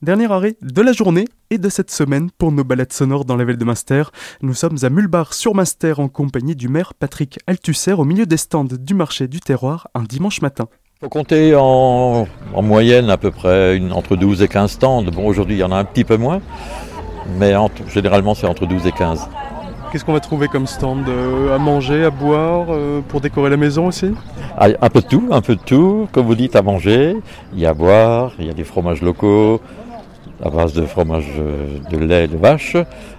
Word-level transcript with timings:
Dernier 0.00 0.30
arrêt 0.30 0.54
de 0.62 0.80
la 0.80 0.92
journée 0.92 1.24
et 1.50 1.58
de 1.58 1.68
cette 1.68 1.90
semaine 1.90 2.30
pour 2.38 2.52
nos 2.52 2.62
balades 2.62 2.92
sonores 2.92 3.24
dans 3.24 3.34
la 3.34 3.44
ville 3.44 3.56
de 3.56 3.64
Munster. 3.64 4.04
Nous 4.42 4.54
sommes 4.54 4.76
à 4.82 4.90
Mulbar 4.90 5.34
sur 5.34 5.56
Munster 5.56 5.94
en 5.98 6.06
compagnie 6.06 6.54
du 6.54 6.68
maire 6.68 6.94
Patrick 6.94 7.40
Althusser 7.48 7.94
au 7.94 8.04
milieu 8.04 8.24
des 8.24 8.36
stands 8.36 8.62
du 8.62 8.94
marché 8.94 9.26
du 9.26 9.40
terroir 9.40 9.88
un 9.96 10.04
dimanche 10.04 10.40
matin. 10.40 10.68
Il 11.00 11.06
faut 11.06 11.08
compter 11.08 11.52
en, 11.56 12.28
moyenne 12.62 13.10
à 13.10 13.16
peu 13.16 13.32
près 13.32 13.80
entre 13.90 14.14
12 14.14 14.42
et 14.42 14.46
15 14.46 14.70
stands. 14.70 15.02
Bon, 15.02 15.26
aujourd'hui 15.26 15.56
il 15.56 15.60
y 15.60 15.64
en 15.64 15.72
a 15.72 15.76
un 15.76 15.84
petit 15.84 16.04
peu 16.04 16.16
moins, 16.16 16.40
mais 17.36 17.54
généralement 17.88 18.36
c'est 18.36 18.46
entre 18.46 18.66
12 18.66 18.86
et 18.86 18.92
15. 18.92 19.28
Qu'est-ce 19.90 20.04
qu'on 20.04 20.12
va 20.12 20.20
trouver 20.20 20.46
comme 20.46 20.68
stand 20.68 21.08
euh, 21.08 21.56
À 21.56 21.58
manger, 21.58 22.04
à 22.04 22.10
boire, 22.10 22.66
euh, 22.68 23.00
pour 23.00 23.20
décorer 23.20 23.48
la 23.50 23.56
maison 23.56 23.86
aussi? 23.86 24.12
Ah, 24.58 24.68
Un 24.82 24.90
peu 24.90 25.00
de 25.00 25.06
tout, 25.06 25.26
un 25.30 25.40
peu 25.40 25.56
de 25.56 25.62
tout. 25.62 26.08
Comme 26.12 26.26
vous 26.26 26.34
dites, 26.34 26.56
à 26.56 26.62
manger, 26.62 27.16
il 27.54 27.58
y 27.58 27.64
a 27.64 27.70
à 27.70 27.74
boire, 27.74 28.32
il 28.38 28.44
y 28.44 28.50
a 28.50 28.52
des 28.52 28.64
fromages 28.64 29.00
locaux, 29.00 29.62
à 30.44 30.50
base 30.50 30.72
de 30.72 30.82
fromage 30.86 31.30
de 31.90 31.98
lait 31.98 32.28
de 32.28 32.36
vache, 32.36 32.76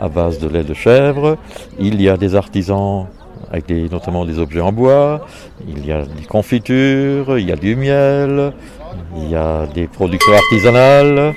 à 0.00 0.08
base 0.08 0.38
de 0.38 0.48
lait 0.48 0.64
de 0.64 0.74
chèvre. 0.74 1.36
Il 1.78 2.00
y 2.00 2.08
a 2.08 2.16
des 2.16 2.34
artisans 2.34 3.06
avec 3.50 3.68
notamment 3.90 4.24
des 4.24 4.38
objets 4.38 4.60
en 4.60 4.72
bois. 4.72 5.26
Il 5.68 5.84
y 5.84 5.92
a 5.92 6.02
des 6.02 6.24
confitures, 6.24 7.38
il 7.38 7.48
y 7.48 7.52
a 7.52 7.56
du 7.56 7.76
miel, 7.76 8.52
il 9.16 9.28
y 9.28 9.36
a 9.36 9.66
des 9.66 9.86
productions 9.86 10.32
artisanales. 10.32 11.34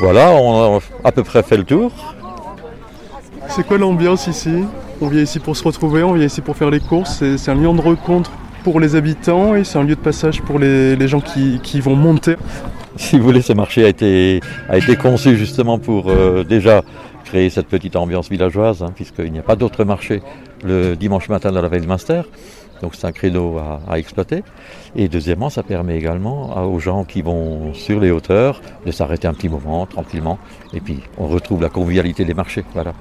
Voilà, 0.00 0.30
on 0.32 0.76
a 0.76 0.80
à 1.04 1.12
peu 1.12 1.24
près 1.24 1.42
fait 1.42 1.56
le 1.56 1.64
tour. 1.64 1.90
C'est 3.48 3.66
quoi 3.66 3.76
l'ambiance 3.76 4.28
ici? 4.28 4.64
On 5.02 5.08
vient 5.08 5.22
ici 5.22 5.40
pour 5.40 5.56
se 5.56 5.64
retrouver, 5.64 6.02
on 6.02 6.12
vient 6.12 6.26
ici 6.26 6.40
pour 6.40 6.56
faire 6.56 6.70
les 6.70 6.80
courses. 6.80 7.24
C'est 7.36 7.50
un 7.50 7.54
lieu 7.54 7.72
de 7.72 7.80
rencontre 7.80 8.30
pour 8.62 8.80
les 8.80 8.96
habitants 8.96 9.54
et 9.54 9.64
c'est 9.64 9.78
un 9.78 9.84
lieu 9.84 9.94
de 9.94 10.00
passage 10.00 10.42
pour 10.42 10.58
les, 10.58 11.08
gens 11.08 11.20
qui 11.20 11.80
vont 11.80 11.96
monter 11.96 12.36
si 13.00 13.18
vous 13.18 13.24
voulez, 13.24 13.40
ce 13.40 13.52
marché 13.52 13.84
a 13.84 13.88
été, 13.88 14.40
a 14.68 14.76
été 14.76 14.94
conçu 14.96 15.36
justement 15.36 15.78
pour 15.78 16.10
euh, 16.10 16.44
déjà 16.44 16.82
créer 17.24 17.48
cette 17.48 17.66
petite 17.66 17.96
ambiance 17.96 18.28
villageoise, 18.28 18.82
hein, 18.82 18.92
puisqu'il 18.94 19.32
n'y 19.32 19.38
a 19.38 19.42
pas 19.42 19.56
d'autre 19.56 19.84
marché 19.84 20.22
le 20.64 20.96
dimanche 20.96 21.28
matin 21.28 21.50
dans 21.50 21.62
la 21.62 21.68
ville 21.68 21.82
de 21.82 21.86
Master. 21.86 22.24
Donc 22.82 22.94
c'est 22.94 23.06
un 23.06 23.12
créneau 23.12 23.58
à, 23.58 23.98
exploiter. 23.98 24.42
Et 24.96 25.08
deuxièmement, 25.08 25.50
ça 25.50 25.62
permet 25.62 25.96
également 25.96 26.66
aux 26.66 26.78
gens 26.78 27.04
qui 27.04 27.20
vont 27.20 27.74
sur 27.74 28.00
les 28.00 28.10
hauteurs 28.10 28.60
de 28.86 28.90
s'arrêter 28.90 29.28
un 29.28 29.34
petit 29.34 29.50
moment, 29.50 29.86
tranquillement. 29.86 30.38
Et 30.72 30.80
puis 30.80 31.00
on 31.18 31.26
retrouve 31.26 31.62
la 31.62 31.68
convivialité 31.68 32.24
des 32.24 32.34
marchés. 32.34 32.64
Voilà. 32.74 32.92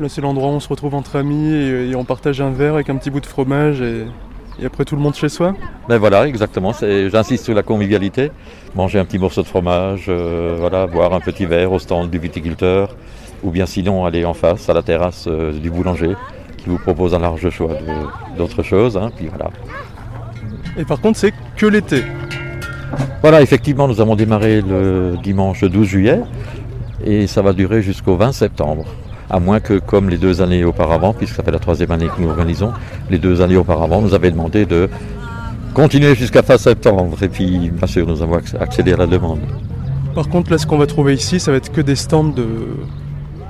Là 0.00 0.08
c'est 0.08 0.22
l'endroit 0.22 0.48
où 0.48 0.52
on 0.52 0.60
se 0.60 0.68
retrouve 0.68 0.94
entre 0.94 1.16
amis 1.16 1.52
et, 1.52 1.90
et 1.90 1.94
on 1.94 2.04
partage 2.04 2.40
un 2.40 2.50
verre 2.50 2.74
avec 2.74 2.90
un 2.90 2.96
petit 2.96 3.10
bout 3.10 3.20
de 3.20 3.26
fromage 3.26 3.80
et 3.80 4.06
et 4.60 4.66
après 4.66 4.84
tout 4.84 4.96
le 4.96 5.02
monde 5.02 5.14
chez 5.14 5.28
soi 5.28 5.54
Ben 5.88 5.98
voilà, 5.98 6.26
exactement. 6.26 6.72
J'insiste 6.72 7.44
sur 7.44 7.54
la 7.54 7.62
convivialité. 7.62 8.30
Manger 8.74 8.98
un 8.98 9.04
petit 9.04 9.18
morceau 9.18 9.42
de 9.42 9.46
fromage, 9.46 10.06
euh, 10.08 10.56
voilà, 10.58 10.86
boire 10.86 11.12
un 11.12 11.20
petit 11.20 11.46
verre 11.46 11.72
au 11.72 11.78
stand 11.78 12.10
du 12.10 12.18
viticulteur, 12.18 12.96
ou 13.42 13.50
bien 13.50 13.66
sinon 13.66 14.04
aller 14.04 14.24
en 14.24 14.34
face 14.34 14.68
à 14.68 14.74
la 14.74 14.82
terrasse 14.82 15.26
euh, 15.28 15.52
du 15.52 15.70
boulanger 15.70 16.14
qui 16.58 16.68
vous 16.68 16.78
propose 16.78 17.14
un 17.14 17.20
large 17.20 17.48
choix 17.50 17.76
d'autres 18.36 18.62
choses. 18.62 18.96
Hein, 18.96 19.10
puis 19.16 19.28
voilà. 19.28 19.50
Et 20.76 20.84
par 20.84 21.00
contre, 21.00 21.18
c'est 21.18 21.32
que 21.56 21.66
l'été. 21.66 22.02
Voilà, 23.22 23.42
effectivement, 23.42 23.88
nous 23.88 24.00
avons 24.00 24.16
démarré 24.16 24.60
le 24.60 25.16
dimanche 25.22 25.62
12 25.62 25.86
juillet 25.86 26.20
et 27.04 27.26
ça 27.26 27.42
va 27.42 27.52
durer 27.52 27.82
jusqu'au 27.82 28.16
20 28.16 28.32
septembre 28.32 28.84
à 29.30 29.40
moins 29.40 29.60
que, 29.60 29.78
comme 29.78 30.10
les 30.10 30.18
deux 30.18 30.42
années 30.42 30.64
auparavant, 30.64 31.12
puisque 31.12 31.34
ça 31.34 31.42
fait 31.42 31.50
la 31.50 31.58
troisième 31.58 31.90
année 31.90 32.06
que 32.06 32.20
nous 32.20 32.28
organisons, 32.28 32.72
les 33.10 33.18
deux 33.18 33.40
années 33.40 33.56
auparavant 33.56 34.00
nous 34.00 34.14
avaient 34.14 34.30
demandé 34.30 34.66
de 34.66 34.88
continuer 35.72 36.14
jusqu'à 36.14 36.42
fin 36.42 36.58
septembre. 36.58 37.16
Et 37.22 37.28
puis, 37.28 37.70
bien 37.70 37.86
sûr, 37.86 38.06
nous 38.06 38.22
avons 38.22 38.40
accédé 38.60 38.92
à 38.92 38.96
la 38.96 39.06
demande. 39.06 39.40
Par 40.14 40.28
contre, 40.28 40.52
là, 40.52 40.58
ce 40.58 40.66
qu'on 40.66 40.78
va 40.78 40.86
trouver 40.86 41.14
ici, 41.14 41.40
ça 41.40 41.50
va 41.50 41.56
être 41.56 41.72
que 41.72 41.80
des 41.80 41.96
stands 41.96 42.24
de 42.24 42.46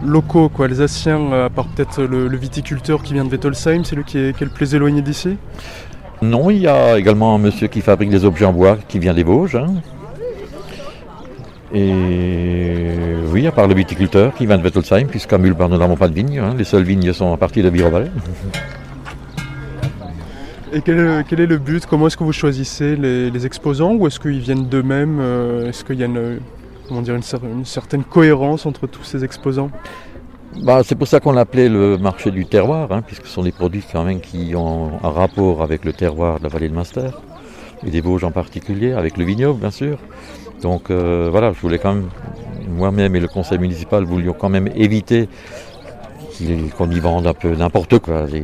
locaux, 0.04 0.48
quoi, 0.48 0.66
alsaciens, 0.66 1.32
à 1.32 1.50
part 1.50 1.66
peut-être 1.68 2.02
le, 2.02 2.36
viticulteur 2.36 3.02
qui 3.02 3.14
vient 3.14 3.24
de 3.24 3.30
Wettolsheim, 3.30 3.84
c'est 3.84 3.96
lui 3.96 4.04
qui 4.04 4.18
est, 4.18 4.40
le 4.40 4.48
plus 4.48 4.74
éloigné 4.74 5.02
d'ici? 5.02 5.36
Non, 6.22 6.48
il 6.50 6.58
y 6.58 6.66
a 6.66 6.98
également 6.98 7.34
un 7.34 7.38
monsieur 7.38 7.68
qui 7.68 7.80
fabrique 7.80 8.10
des 8.10 8.24
objets 8.24 8.46
en 8.46 8.52
bois 8.52 8.78
qui 8.88 8.98
vient 8.98 9.12
des 9.14 9.24
Vosges. 9.24 9.56
Hein. 9.56 9.74
Et 11.74 12.92
oui, 13.34 13.48
à 13.48 13.52
part 13.52 13.66
le 13.66 13.74
viticulteur 13.74 14.32
qui 14.32 14.46
vient 14.46 14.56
de 14.56 14.62
Wettelsheim, 14.62 15.08
puisqu'à 15.08 15.38
Mulbar 15.38 15.68
nous 15.68 15.76
n'avons 15.76 15.96
pas 15.96 16.06
de 16.06 16.14
vignes. 16.14 16.38
Hein. 16.38 16.54
Les 16.56 16.62
seules 16.62 16.84
vignes 16.84 17.12
sont 17.12 17.32
à 17.32 17.36
partir 17.36 17.64
de 17.64 17.68
Virovalet. 17.68 18.12
Et 20.72 20.80
quel 20.80 21.00
est, 21.00 21.46
le 21.46 21.58
but? 21.58 21.84
Comment 21.84 22.06
est-ce 22.06 22.16
que 22.16 22.22
vous 22.22 22.32
choisissez 22.32 22.94
les, 22.94 23.44
exposants? 23.44 23.94
Ou 23.94 24.06
est-ce 24.06 24.20
qu'ils 24.20 24.38
viennent 24.38 24.68
d'eux-mêmes 24.68 25.18
euh, 25.20 25.68
Est-ce 25.68 25.84
qu'il 25.84 25.98
y 25.98 26.04
a 26.04 26.06
une, 26.06 26.38
comment 26.86 27.02
dire, 27.02 27.16
une, 27.16 27.64
certaine 27.64 28.04
cohérence 28.04 28.66
entre 28.66 28.86
tous 28.86 29.02
ces 29.02 29.24
exposants? 29.24 29.70
Bah, 30.62 30.82
c'est 30.84 30.94
pour 30.94 31.08
ça 31.08 31.18
qu'on 31.18 31.32
l'appelait 31.32 31.68
le 31.68 31.98
marché 31.98 32.30
du 32.30 32.46
terroir, 32.46 32.92
hein, 32.92 33.02
puisque 33.02 33.26
ce 33.26 33.32
sont 33.32 33.42
des 33.42 33.50
produits 33.50 33.82
quand 33.90 34.04
même 34.04 34.20
qui 34.20 34.54
ont 34.54 34.92
un 35.02 35.10
rapport 35.10 35.60
avec 35.60 35.84
le 35.84 35.92
terroir 35.92 36.38
de 36.38 36.44
la 36.44 36.48
vallée 36.48 36.68
de 36.68 36.74
Munster, 36.74 37.10
et 37.84 37.90
des 37.90 38.00
Vosges 38.00 38.22
en 38.22 38.30
particulier, 38.30 38.92
avec 38.92 39.16
le 39.16 39.24
vignoble 39.24 39.58
bien 39.58 39.72
sûr. 39.72 39.98
Donc 40.62 40.90
euh, 40.90 41.28
voilà, 41.30 41.52
je 41.52 41.60
voulais 41.60 41.78
quand 41.78 41.94
même, 41.94 42.08
moi-même 42.68 43.14
et 43.16 43.20
le 43.20 43.28
conseil 43.28 43.58
municipal 43.58 44.04
voulions 44.04 44.34
quand 44.38 44.48
même 44.48 44.68
éviter 44.74 45.28
qu'on 46.76 46.90
y 46.90 47.00
vende 47.00 47.26
un 47.26 47.34
peu 47.34 47.54
n'importe 47.54 47.98
quoi. 48.00 48.26
Les, 48.26 48.42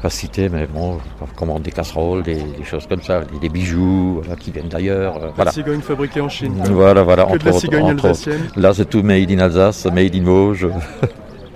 pas 0.00 0.08
citer, 0.08 0.48
mais 0.48 0.66
bon, 0.66 0.98
commande 1.36 1.62
des 1.62 1.72
casseroles, 1.72 2.22
des, 2.22 2.42
choses 2.64 2.86
comme 2.86 3.02
ça, 3.02 3.20
des, 3.40 3.48
bijoux 3.50 4.22
qui 4.38 4.50
viennent 4.50 4.68
d'ailleurs. 4.68 5.22
Euh, 5.22 5.28
voilà. 5.36 5.52
cigogne 5.52 5.82
fabriquée 5.82 6.22
en 6.22 6.28
Chine. 6.28 6.54
Voilà, 6.70 7.02
voilà. 7.02 7.26
Que 7.26 7.36
de 7.36 7.44
la 7.44 7.52
cigogne 7.52 7.90
alsacienne. 7.90 8.48
Là, 8.56 8.72
c'est 8.72 8.88
tout 8.88 9.02
made 9.02 9.30
in 9.30 9.38
Alsace, 9.38 9.84
made 9.86 10.14
in 10.14 10.22
Vosges. 10.22 10.68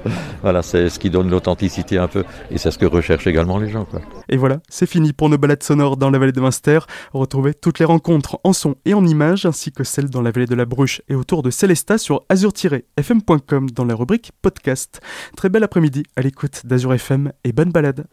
voilà, 0.43 0.63
c'est 0.63 0.89
ce 0.89 0.99
qui 0.99 1.11
donne 1.11 1.31
l'authenticité 1.31 1.99
un 1.99 2.09
peu. 2.09 2.25
Et 2.51 2.59
c'est 2.59 2.71
ce 2.71 2.79
que 2.79 2.87
recherchent 2.87 3.27
également 3.27 3.59
les 3.59 3.71
gens. 3.71 3.87
Et 4.29 4.37
voilà, 4.37 4.61
c'est 4.69 4.87
fini 4.87 5.13
pour 5.13 5.29
nos 5.29 5.39
balades 5.39 5.63
sonores 5.63 5.97
dans 5.97 6.11
la 6.11 6.19
vallée 6.19 6.33
de 6.33 6.41
Munster. 6.41 6.81
Retrouvez 7.13 7.55
toutes 7.55 7.79
les 7.79 7.85
rencontres 7.85 8.39
en 8.45 8.53
son 8.53 8.77
et 8.85 8.95
en 8.95 9.05
images, 9.07 9.47
ainsi 9.47 9.73
que 9.73 9.85
celles 9.85 10.11
dans 10.11 10.23
la 10.23 10.31
vallée 10.31 10.47
de 10.47 10.55
la 10.55 10.65
Bruche 10.65 11.03
et 11.09 11.15
autour 11.15 11.43
de 11.43 11.51
Célesta 11.51 11.99
sur 11.99 12.25
azur-fm.com 12.29 13.71
dans 13.71 13.85
la 13.85 13.95
rubrique 13.95 14.33
podcast. 14.43 15.01
Très 15.37 15.49
bel 15.49 15.63
après-midi 15.63 16.05
à 16.17 16.23
l'écoute 16.23 16.63
d'Azur 16.65 16.95
FM 16.95 17.33
et 17.45 17.53
bonne 17.53 17.71
balade. 17.71 18.07